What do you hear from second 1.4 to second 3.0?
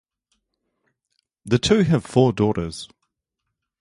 The two have four daughters.